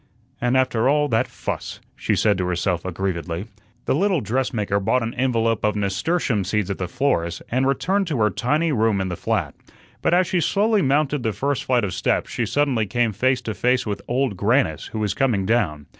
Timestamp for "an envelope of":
5.03-5.75